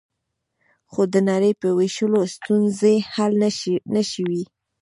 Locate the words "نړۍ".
1.29-1.53